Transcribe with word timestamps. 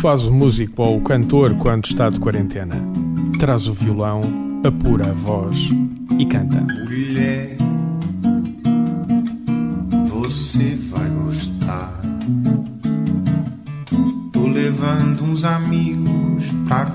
Faz 0.00 0.26
o 0.26 0.32
músico 0.32 0.82
ou 0.82 0.98
o 0.98 1.00
cantor 1.00 1.54
quando 1.56 1.86
está 1.86 2.08
de 2.08 2.20
quarentena? 2.20 2.76
Traz 3.38 3.66
o 3.66 3.72
violão, 3.72 4.20
apura 4.64 5.10
a 5.10 5.12
voz 5.12 5.70
e 6.16 6.24
canta. 6.24 6.60
Mulher, 6.60 7.56
você 10.08 10.76
vai 10.90 11.08
gostar. 11.24 12.00
Tô 14.32 14.46
levando 14.46 15.24
uns 15.24 15.44
amigos 15.44 16.48
pra 16.68 16.86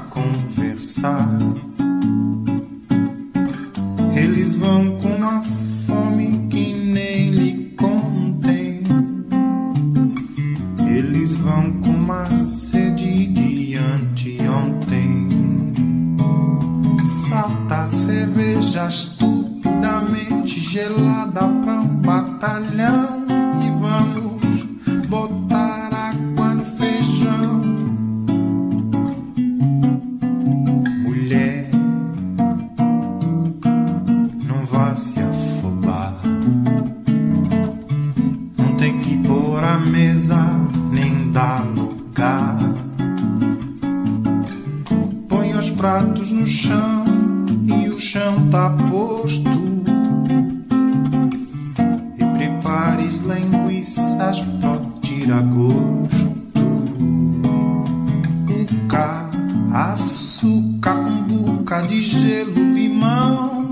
açúcar 59.74 60.96
com 60.96 61.24
buca 61.24 61.82
de 61.82 62.02
gelo, 62.02 62.54
limão. 62.54 63.63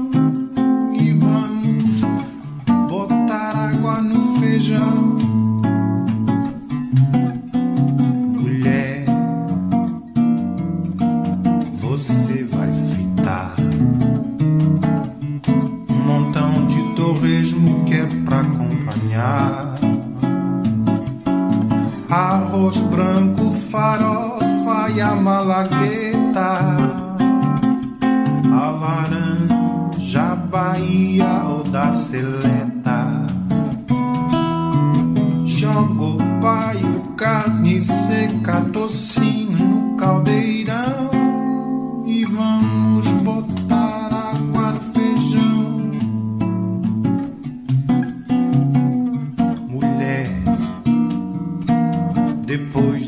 Depois 52.51 53.00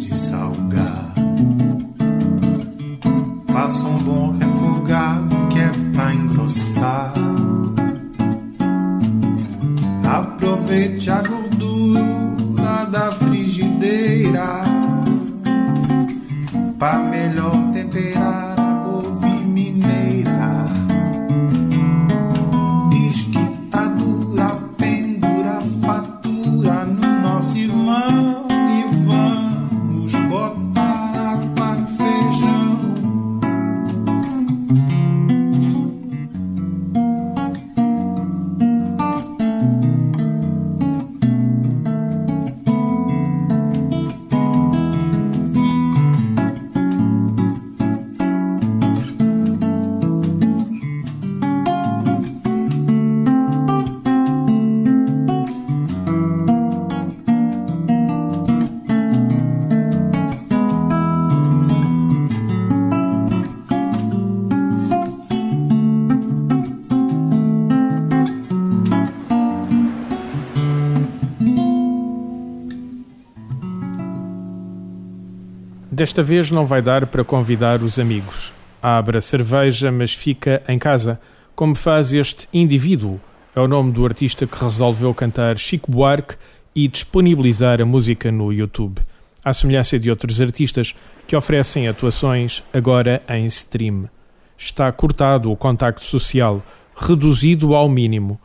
Desta 76.03 76.21
vez 76.21 76.51
não 76.51 76.65
vai 76.65 76.81
dar 76.81 77.07
para 77.07 77.23
convidar 77.23 77.81
os 77.81 77.97
amigos. 77.97 78.53
Abra 78.81 79.21
cerveja, 79.21 79.89
mas 79.89 80.13
fica 80.13 80.61
em 80.67 80.77
casa, 80.77 81.17
como 81.55 81.75
faz 81.75 82.11
este 82.11 82.45
indivíduo. 82.53 83.21
É 83.55 83.61
o 83.61 83.69
nome 83.69 83.93
do 83.93 84.05
artista 84.05 84.45
que 84.45 84.61
resolveu 84.61 85.13
cantar 85.13 85.57
Chico 85.57 85.89
Buarque 85.89 86.35
e 86.75 86.89
disponibilizar 86.89 87.81
a 87.81 87.85
música 87.85 88.29
no 88.33 88.51
YouTube. 88.51 89.00
À 89.45 89.53
semelhança 89.53 89.97
de 89.97 90.09
outros 90.09 90.41
artistas 90.41 90.94
que 91.25 91.38
oferecem 91.38 91.88
atuações 91.88 92.61
agora 92.73 93.23
em 93.29 93.45
stream. 93.45 94.09
Está 94.57 94.91
cortado 94.91 95.49
o 95.49 95.56
contacto 95.56 96.03
social, 96.03 96.61
reduzido 96.97 97.73
ao 97.75 97.88
mínimo. 97.88 98.38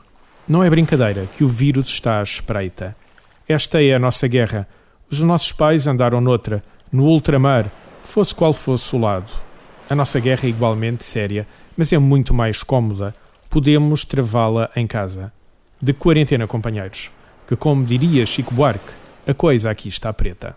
Não 0.47 0.63
é 0.63 0.71
brincadeira 0.71 1.27
que 1.37 1.43
o 1.43 1.49
vírus 1.49 1.89
está 1.89 2.21
à 2.21 2.23
espreita. 2.23 2.93
Esta 3.49 3.83
é 3.83 3.95
a 3.95 3.99
nossa 3.99 4.29
guerra. 4.29 4.69
Os 5.11 5.19
nossos 5.19 5.51
pais 5.51 5.89
andaram 5.89 6.21
noutra, 6.21 6.63
no 6.91 7.05
ultramar, 7.05 7.71
fosse 8.03 8.35
qual 8.35 8.53
fosse 8.53 8.95
o 8.95 8.99
lado. 8.99 9.33
A 9.89 9.95
nossa 9.95 10.21
guerra 10.21 10.47
é 10.47 10.49
igualmente 10.49 11.05
séria, 11.05 11.47
mas 11.77 11.93
é 11.93 11.99
muito 11.99 12.35
mais 12.35 12.63
cómoda. 12.63 13.15
Podemos 13.49 14.05
travá-la 14.05 14.71
em 14.77 14.87
casa. 14.87 15.33
De 15.81 15.93
quarentena, 15.93 16.47
companheiros, 16.47 17.11
que, 17.47 17.57
como 17.57 17.85
diria 17.85 18.27
Chico 18.27 18.53
Buarque, 18.53 18.93
a 19.27 19.33
coisa 19.33 19.71
aqui 19.71 19.89
está 19.89 20.13
preta. 20.13 20.57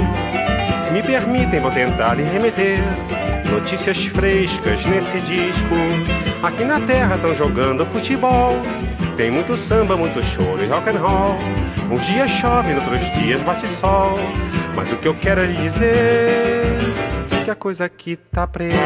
Me 0.91 1.01
permitem, 1.01 1.59
vou 1.59 1.71
tentar 1.71 2.15
lhe 2.15 2.23
remeter 2.23 2.79
notícias 3.49 4.05
frescas 4.07 4.85
nesse 4.85 5.19
disco. 5.21 5.75
Aqui 6.43 6.65
na 6.65 6.79
terra 6.81 7.15
estão 7.15 7.33
jogando 7.35 7.85
futebol. 7.85 8.57
Tem 9.15 9.31
muito 9.31 9.57
samba, 9.57 9.95
muito 9.95 10.21
choro 10.21 10.63
e 10.63 10.67
rock 10.67 10.89
and 10.89 10.99
roll. 10.99 11.37
Uns 11.89 12.05
dias 12.05 12.29
chove, 12.29 12.73
outros 12.73 13.01
dias 13.13 13.41
bate 13.41 13.67
sol. 13.67 14.17
Mas 14.75 14.91
o 14.91 14.97
que 14.97 15.07
eu 15.07 15.15
quero 15.15 15.41
é 15.41 15.45
lhe 15.45 15.53
dizer 15.53 16.77
que 17.45 17.51
a 17.51 17.55
coisa 17.55 17.85
aqui 17.85 18.15
tá 18.15 18.45
preta. 18.45 18.79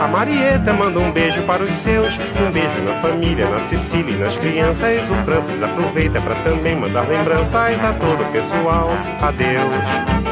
A 0.00 0.08
Marieta 0.08 0.72
manda 0.72 0.98
um 0.98 1.12
beijo 1.12 1.42
para 1.42 1.62
os 1.62 1.70
seus, 1.70 2.12
um 2.40 2.50
beijo 2.50 2.82
na 2.82 3.00
família, 3.00 3.48
na 3.48 3.60
Sicília 3.60 4.14
e 4.14 4.18
nas 4.18 4.36
crianças. 4.36 4.98
O 5.10 5.14
Francis 5.24 5.62
aproveita 5.62 6.20
para 6.20 6.34
também 6.36 6.76
mandar 6.76 7.08
lembranças 7.08 7.82
a 7.84 7.92
todo 7.92 8.22
o 8.22 8.32
pessoal. 8.32 8.90
Adeus. 9.20 10.31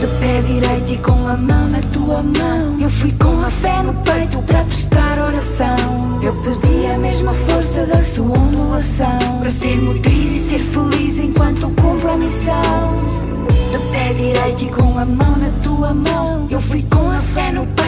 De 0.00 0.06
pé 0.18 0.40
direito 0.40 0.92
e 0.92 0.96
com 0.98 1.28
a 1.28 1.36
mão 1.36 1.68
na 1.68 1.80
tua 1.92 2.22
mão. 2.22 2.80
Eu 2.80 2.88
fui 2.88 3.12
com 3.12 3.38
a 3.44 3.50
fé 3.50 3.82
no 3.82 3.92
peito 3.92 4.38
para 4.42 4.64
prestar 4.64 5.18
oração. 5.18 6.20
Eu 6.22 6.34
pedi 6.36 6.86
a 6.86 6.96
mesma 6.96 7.34
força 7.34 7.84
da 7.84 7.98
sua 7.98 8.38
ondulação. 8.38 9.18
Para 9.40 9.50
ser 9.50 9.78
motriz 9.78 10.32
e 10.32 10.48
ser 10.48 10.60
feliz 10.60 11.18
enquanto 11.18 11.68
cumpro 11.70 12.12
a 12.12 12.16
missão. 12.16 13.04
De 13.70 13.78
pé 13.92 14.12
direito 14.14 14.64
e 14.64 14.68
com 14.68 14.98
a 14.98 15.04
mão 15.04 15.36
na 15.36 15.50
tua 15.62 15.92
mão. 15.92 16.46
Eu 16.48 16.62
fui 16.62 16.82
com 16.84 17.10
a 17.10 17.20
fé 17.20 17.52
no 17.52 17.66
peito 17.66 17.79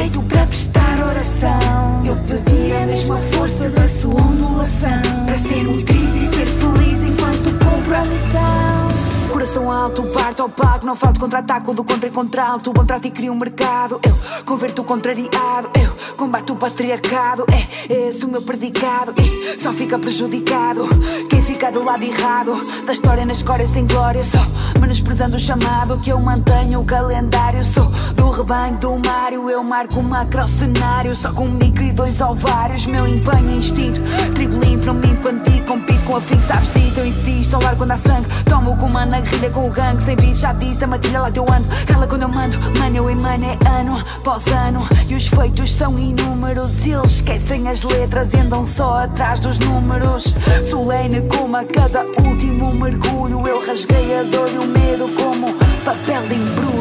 cria 13.10 13.30
um 13.30 13.38
mercado. 13.38 14.00
Eu 14.02 14.44
converto 14.44 14.82
o 14.82 14.84
contrariado. 14.84 15.70
Eu 15.78 15.91
combato 16.12 16.52
o 16.52 16.56
patriarcado. 16.56 17.44
É 17.88 18.08
esse 18.08 18.24
o 18.24 18.28
meu 18.28 18.42
predicado. 18.42 19.14
E 19.18 19.60
só 19.60 19.72
fica 19.72 19.98
prejudicado 19.98 20.88
quem 21.28 21.42
fica 21.42 21.70
do 21.70 21.82
lado 21.82 22.02
errado. 22.02 22.60
Da 22.86 22.92
história 22.92 23.24
na 23.24 23.32
escória 23.32 23.66
sem 23.66 23.86
glória. 23.86 24.22
Só 24.24 24.38
menosprezando 24.80 25.36
o 25.36 25.40
chamado 25.40 25.98
que 25.98 26.10
eu 26.10 26.20
mantenho 26.20 26.80
o 26.80 26.84
calendário. 26.84 27.64
Sou 27.64 27.86
do 28.14 28.30
rebanho 28.30 28.78
do 28.78 28.90
Mário. 29.06 29.48
Eu 29.50 29.62
marco 29.62 30.00
o 30.00 30.02
macro 30.02 30.46
cenário. 30.46 31.14
Só 31.16 31.32
com 31.32 31.44
um 31.44 31.52
micro 31.52 31.84
e 31.84 31.92
dois 31.92 32.20
ovários. 32.20 32.86
Meu 32.86 33.06
empenho 33.06 33.50
é 33.50 33.56
instinto. 33.56 34.00
Trigo 34.34 34.58
limpo, 34.58 34.86
não 34.86 34.94
minto 34.94 35.20
quando 35.20 35.42
digo. 35.42 35.66
Compito 35.66 36.04
com 36.04 36.16
a 36.16 36.20
fim, 36.20 36.40
sabes 36.42 36.70
disso. 36.70 37.00
Eu 37.00 37.06
insisto. 37.06 37.54
Ao 37.54 37.62
largo 37.62 37.78
quando 37.78 37.92
há 37.92 37.98
sangue. 37.98 38.28
Tomo 38.44 38.72
o 38.72 38.76
comando 38.76 39.10
na 39.10 39.20
guerrilha 39.20 39.50
com 39.50 39.66
o 39.66 39.70
gangue. 39.70 40.02
Sem 40.02 40.16
bicho, 40.16 40.40
já 40.40 40.52
disse. 40.52 40.84
A 40.84 40.86
matilha 40.86 41.20
lá 41.20 41.30
eu 41.34 41.46
ando. 41.50 41.68
Cala 41.86 42.06
quando 42.06 42.22
eu 42.22 42.28
mando. 42.28 42.58
Mano, 42.78 42.96
eu 42.96 43.10
emano 43.10 43.44
é 43.44 43.58
ano 43.68 44.02
após 44.16 44.46
ano. 44.48 44.86
E 45.08 45.14
os 45.14 45.26
feitos 45.26 45.72
são 45.72 45.98
inúmeros. 46.02 46.86
Eles 46.86 47.12
esquecem 47.12 47.68
as 47.68 47.82
letras 47.82 48.32
e 48.34 48.36
andam 48.38 48.64
só 48.64 49.04
atrás 49.04 49.40
dos 49.40 49.58
números. 49.58 50.34
Solene 50.64 51.22
como 51.28 51.56
a 51.56 51.64
cada 51.64 52.04
último 52.26 52.72
mergulho. 52.74 53.46
Eu 53.46 53.64
rasguei 53.64 54.18
a 54.18 54.22
dor 54.24 54.50
e 54.52 54.58
o 54.58 54.66
medo 54.66 55.08
como 55.16 55.54
papel 55.84 56.22
de 56.28 56.34
embrulho. 56.34 56.71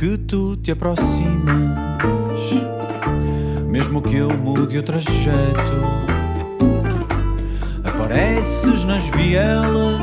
Que 0.00 0.16
tu 0.16 0.56
te 0.56 0.70
aproximas, 0.70 1.52
mesmo 3.68 4.00
que 4.00 4.16
eu 4.16 4.30
mude 4.30 4.78
o 4.78 4.82
trajeto, 4.82 5.76
apareces 7.84 8.84
nas 8.84 9.06
vielas 9.10 10.00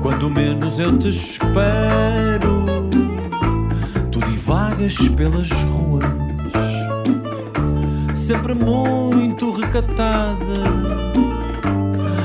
quando 0.00 0.30
menos 0.30 0.78
eu 0.78 0.96
te 0.98 1.10
espero. 1.10 2.64
Tu 4.10 4.18
divagas 4.20 4.96
pelas 5.10 5.50
ruas, 5.50 6.06
sempre 8.14 8.54
muito 8.54 9.52
recatada, 9.52 10.64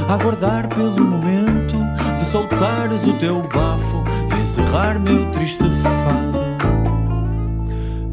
a 0.08 0.14
aguardar 0.14 0.70
pelo 0.70 1.04
momento 1.04 1.76
de 2.18 2.24
soltares 2.32 3.06
o 3.06 3.12
teu 3.18 3.42
bafo 3.42 4.01
encerrar 4.52 5.00
meu 5.00 5.32
triste 5.32 5.64
fado. 5.82 6.42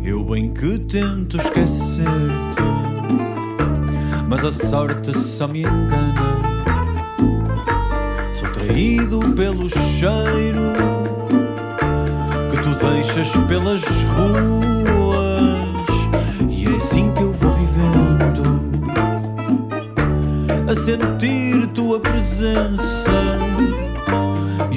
Eu 0.04 0.22
bem 0.22 0.54
que 0.54 0.78
tento 0.78 1.36
esquecer-te, 1.36 2.62
mas 4.28 4.44
a 4.44 4.52
sorte 4.52 5.12
só 5.12 5.48
me 5.48 5.62
engana. 5.62 6.14
Sou 8.34 8.48
traído 8.50 9.18
pelo 9.34 9.68
cheiro 9.68 10.74
que 12.52 12.58
tu 12.62 12.70
deixas 12.86 13.30
pelas 13.48 13.82
ruas, 13.82 14.38
e 16.48 16.66
é 16.66 16.76
assim 16.76 17.12
que 17.14 17.22
eu 17.22 17.32
vou 17.32 17.50
vivendo 17.50 18.60
a 20.70 20.74
sentir 20.76 21.66
tua 21.74 21.98
presença 21.98 23.07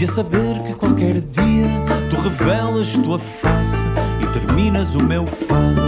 e 0.02 0.04
a 0.04 0.08
saber 0.08 0.64
que 0.64 0.74
qualquer 0.74 1.22
dia 1.22 1.68
tu 2.10 2.16
revelas 2.16 2.98
tua 2.98 3.20
face 3.20 3.78
e 4.20 4.26
terminas 4.34 4.96
o 4.96 5.04
meu 5.04 5.28
fado. 5.28 5.80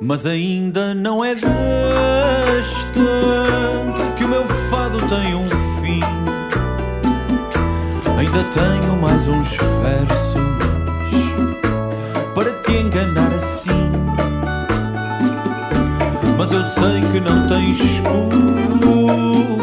Mas 0.00 0.24
ainda 0.24 0.94
não 0.94 1.24
é 1.24 1.34
desta 1.34 1.50
que 4.16 4.24
o 4.24 4.28
meu 4.28 4.46
fado 4.70 4.98
tem 5.08 5.34
um 5.34 5.48
fim. 5.80 5.98
Ainda 8.16 8.44
tenho 8.44 8.96
mais 9.00 9.26
uns 9.26 9.48
versos 9.82 10.36
para 12.32 12.52
te 12.60 12.76
enganar 12.76 13.34
assim. 13.34 13.90
Mas 16.38 16.52
eu 16.52 16.62
sei 16.62 17.00
que 17.10 17.18
não 17.18 17.44
tens 17.48 18.00
culpa, 18.02 19.61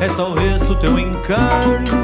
é 0.00 0.08
só 0.08 0.34
esse 0.38 0.70
o 0.72 0.74
teu 0.76 0.98
encargo. 0.98 2.00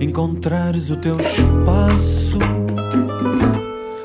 Encontrares 0.00 0.90
o 0.90 0.96
teu 0.96 1.18
espaço 1.18 2.38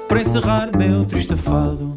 para 0.07 0.21
encerrar 0.21 0.75
meu 0.75 1.05
triste 1.05 1.35
fado. 1.35 1.92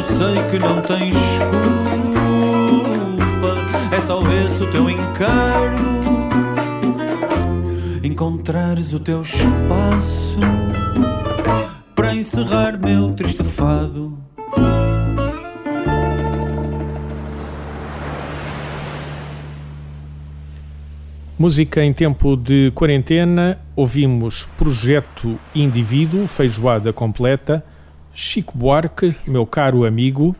Eu 0.00 0.04
sei 0.16 0.34
que 0.50 0.58
não 0.58 0.80
tens 0.80 1.14
culpa, 2.80 3.54
é 3.94 4.00
só 4.00 4.20
esse 4.32 4.62
o 4.62 4.70
teu 4.70 4.88
encargo. 4.88 5.90
Encontrares 8.02 8.94
o 8.94 9.00
teu 9.00 9.20
espaço 9.20 10.38
para 11.94 12.14
encerrar 12.14 12.78
meu 12.78 13.12
triste 13.12 13.44
fado. 13.44 14.18
Música 21.38 21.84
em 21.84 21.92
tempo 21.92 22.36
de 22.36 22.70
quarentena, 22.74 23.58
ouvimos 23.76 24.48
Projeto 24.58 25.38
Indivíduo, 25.54 26.26
Feijoada 26.26 26.92
Completa, 26.92 27.64
Chico 28.12 28.56
Buarque, 28.56 29.14
Meu 29.26 29.46
Caro 29.46 29.84
Amigo, 29.84 30.34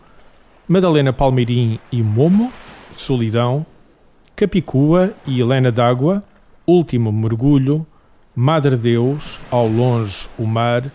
Madalena 0.66 1.12
Palmeirim 1.12 1.78
e 1.90 2.02
Momo, 2.02 2.52
Solidão, 2.92 3.64
Capicua 4.36 5.12
e 5.26 5.40
Helena 5.40 5.70
d'Água, 5.70 6.24
Último 6.66 7.12
Mergulho, 7.12 7.86
Madre 8.34 8.76
Deus, 8.76 9.40
Ao 9.50 9.66
Longe 9.66 10.28
o 10.38 10.46
Mar, 10.46 10.90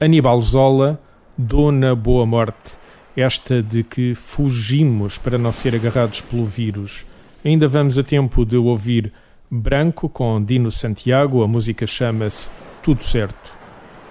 Aníbal 0.00 0.40
Zola, 0.42 1.00
Dona 1.36 1.94
Boa 1.94 2.26
Morte, 2.26 2.76
esta 3.16 3.62
de 3.62 3.82
que 3.82 4.14
fugimos 4.14 5.18
para 5.18 5.38
não 5.38 5.52
ser 5.52 5.74
agarrados 5.74 6.20
pelo 6.20 6.44
vírus. 6.44 7.04
Ainda 7.44 7.66
vamos 7.66 7.98
a 7.98 8.02
tempo 8.02 8.44
de 8.44 8.56
ouvir 8.56 9.12
Branco 9.50 10.08
com 10.08 10.42
Dino 10.42 10.70
Santiago, 10.70 11.42
a 11.42 11.48
música 11.48 11.86
chama-se 11.86 12.48
Tudo 12.82 13.02
Certo. 13.02 13.52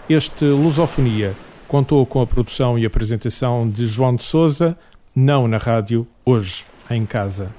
Este 0.10 0.46
Lusofonia 0.46 1.34
contou 1.72 2.06
com 2.06 2.20
a 2.20 2.28
produção 2.28 2.78
e 2.78 2.86
apresentação 2.86 3.70
de 3.70 3.86
João 3.86 4.14
de 4.14 4.24
Souza, 4.24 4.78
não 5.16 5.48
na 5.48 5.56
rádio, 5.56 6.06
hoje 6.26 6.66
em 6.90 7.06
casa. 7.06 7.50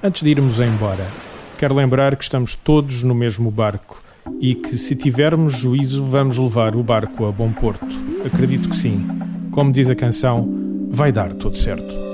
Antes 0.00 0.22
de 0.22 0.30
irmos 0.30 0.60
embora, 0.60 1.04
quero 1.58 1.74
lembrar 1.74 2.14
que 2.14 2.22
estamos 2.22 2.54
todos 2.54 3.02
no 3.02 3.16
mesmo 3.16 3.50
barco 3.50 4.00
e 4.40 4.54
que, 4.54 4.78
se 4.78 4.94
tivermos 4.94 5.54
juízo, 5.54 6.04
vamos 6.04 6.38
levar 6.38 6.76
o 6.76 6.84
barco 6.84 7.26
a 7.26 7.32
bom 7.32 7.50
porto. 7.50 7.84
Acredito 8.24 8.68
que 8.68 8.76
sim. 8.76 9.04
Como 9.50 9.72
diz 9.72 9.90
a 9.90 9.96
canção, 9.96 10.48
vai 10.88 11.10
dar 11.10 11.34
tudo 11.34 11.56
certo. 11.56 12.07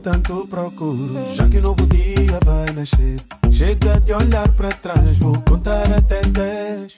Tanto 0.00 0.46
procuro. 0.46 1.14
Já 1.34 1.48
que 1.48 1.58
um 1.58 1.62
novo 1.62 1.86
dia 1.86 2.38
vai 2.44 2.66
nascer, 2.74 3.16
chega 3.50 4.00
de 4.00 4.12
olhar 4.12 4.50
para 4.52 4.68
trás, 4.68 5.18
vou 5.18 5.40
contar 5.42 5.90
até 5.92 6.20
10. 6.20 6.94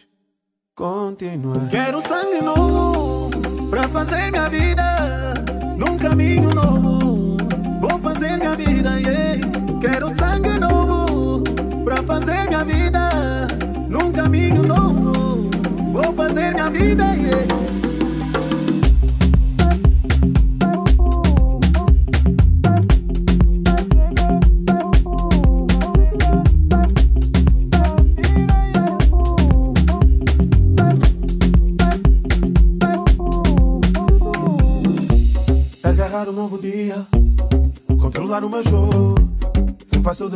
Continuar. 0.74 1.68
Quero 1.68 2.00
sangue 2.00 2.42
novo 2.42 3.30
para 3.70 3.88
fazer 3.88 4.30
minha 4.30 4.48
vida 4.48 5.34
num 5.76 5.96
caminho 5.98 6.54
novo. 6.54 7.36
Vou 7.80 7.98
fazer 7.98 8.36
minha 8.36 8.54
vida, 8.56 8.98
yeah. 8.98 9.40
Quero 9.80 10.08
sangue 10.14 10.58
novo 10.58 11.42
para 11.84 12.02
fazer 12.02 12.48
minha 12.48 12.64
vida 12.64 13.10
num 13.88 14.12
caminho 14.12 14.62
novo. 14.62 15.50
Vou 15.92 16.12
fazer 16.14 16.52
minha 16.54 16.70
vida, 16.70 17.04
yeah. 17.14 17.79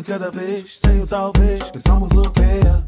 Cada 0.04 0.30
vez, 0.30 0.78
sem 0.78 1.02
o 1.02 1.06
talvez, 1.06 1.62
que 1.70 1.78
me 1.78 2.08
bloqueia. 2.08 2.84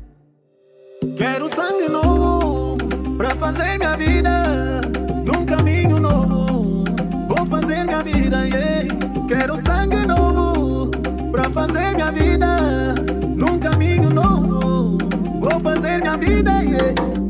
Quero 1.16 1.48
sangue 1.48 1.88
novo 1.88 2.76
pra 3.16 3.34
fazer 3.36 3.78
minha 3.78 3.96
vida 3.96 4.82
num 5.24 5.46
caminho 5.46 5.98
novo. 5.98 6.84
Vou 7.26 7.46
fazer 7.46 7.84
minha 7.84 8.02
vida, 8.02 8.46
yeah. 8.46 8.88
Quero 9.28 9.56
sangue 9.62 10.04
novo 10.04 10.90
pra 11.32 11.48
fazer 11.50 11.94
minha 11.94 12.12
vida 12.12 12.94
num 13.34 13.58
caminho 13.58 14.10
novo. 14.10 14.98
Vou 15.40 15.60
fazer 15.60 15.98
minha 15.98 16.18
vida, 16.18 16.62
yeah. 16.62 17.25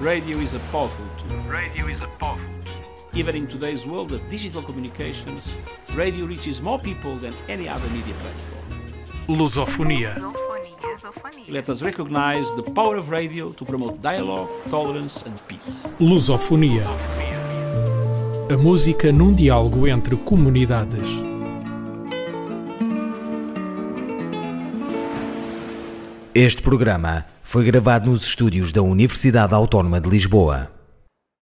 Radio 0.00 0.38
is 0.38 0.54
a 0.54 0.58
powerful 0.70 1.04
Even 3.24 3.36
in 3.36 3.46
today's 3.46 3.86
world 3.86 4.12
of 4.12 4.20
digital 4.28 4.62
communications, 4.62 5.54
radio 5.94 6.26
reaches 6.26 6.60
more 6.60 6.78
people 6.78 7.16
than 7.16 7.32
any 7.48 7.66
other 7.66 7.88
media 7.88 8.12
platform. 8.20 9.38
Lusofonia. 9.38 10.14
Let 11.48 11.70
us 11.70 11.80
recognize 11.80 12.52
the 12.52 12.62
power 12.62 12.98
of 12.98 13.08
radio 13.08 13.50
to 13.52 13.64
promote 13.64 14.02
dialogue, 14.02 14.50
tolerance, 14.68 15.24
and 15.24 15.40
peace. 15.48 15.88
Lusofonia. 15.98 16.84
A 18.52 18.58
música 18.58 19.10
num 19.10 19.32
diálogo 19.34 19.88
entre 19.88 20.16
comunidades. 20.16 21.08
Este 26.34 26.60
programa 26.60 27.24
foi 27.42 27.64
gravado 27.64 28.10
nos 28.10 28.22
estúdios 28.22 28.70
da 28.70 28.82
Universidade 28.82 29.54
Autónoma 29.54 29.98
de 29.98 30.10
Lisboa. 30.10 30.73